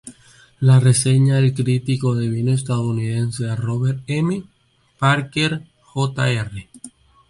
[0.59, 4.43] La reseña del crítico de vino estadounidense Robert M.
[4.97, 6.67] Parker, Jr.